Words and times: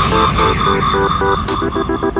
Thank 0.00 0.12
you. 2.16 2.17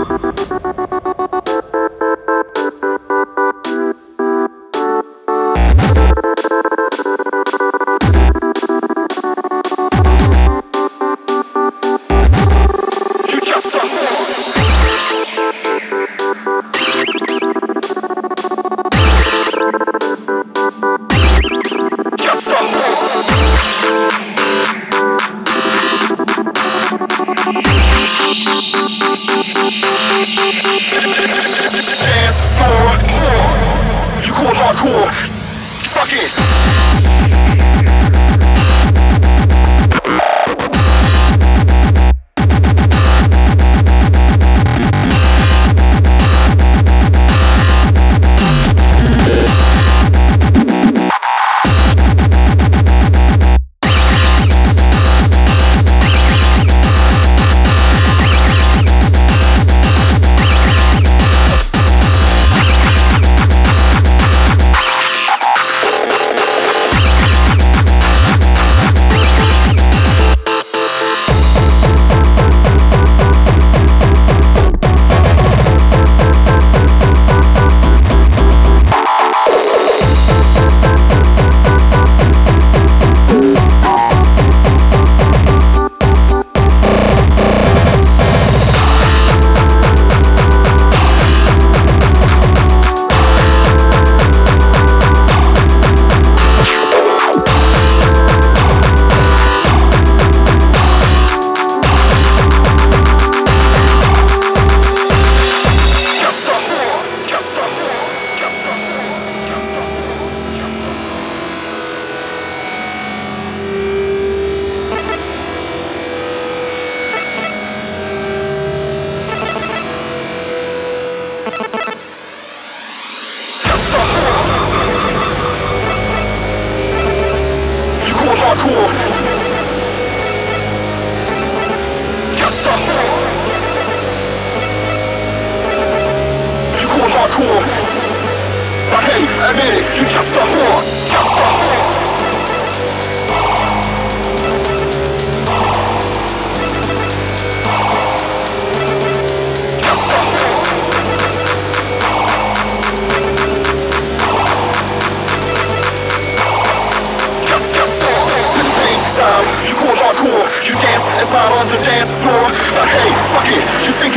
hardcore 128.48 129.07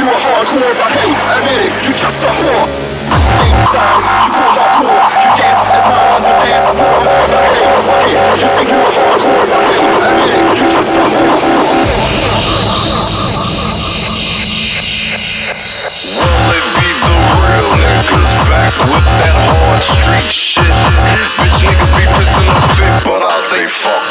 You 0.02 0.10
a 0.10 0.18
hardcore, 0.18 0.74
but 0.82 0.90
hey, 0.98 1.14
admit 1.14 1.62
it, 1.62 1.78
you 1.86 1.94
just 1.94 2.26
a 2.26 2.32
whore. 2.34 2.66
Inside, 3.54 4.02
you 4.02 4.34
call 4.34 4.50
that 4.58 4.74
cool. 4.82 4.98
you 4.98 5.30
dance 5.38 5.62
as 5.62 5.86
my 5.94 6.02
other 6.18 6.34
dance 6.42 6.74
for. 6.74 7.06
But 7.06 7.46
hey, 7.54 7.70
fuck 7.86 8.10
it, 8.10 8.18
you 8.42 8.50
think 8.50 8.74
you 8.74 8.82
a 8.82 8.90
hardcore, 8.98 9.46
but 9.46 9.62
hey, 9.62 9.86
admit 10.02 10.42
it, 10.42 10.58
you 10.58 10.66
just 10.74 10.98
a 10.98 11.06
whore. 11.06 11.38
Will 16.18 16.50
it 16.50 16.66
be 16.82 16.90
the 16.98 17.14
real 17.38 17.70
niggas 17.86 18.34
back 18.50 18.74
with 18.90 19.06
that 19.06 19.38
hard 19.54 19.86
street 19.86 20.34
shit? 20.34 20.66
Bitch 21.46 21.62
niggas 21.62 21.94
be 21.94 22.10
pissing 22.18 22.50
off 22.50 22.66
fit, 22.74 23.06
but 23.06 23.22
I 23.22 23.38
say 23.38 23.70
fuck. 23.70 24.11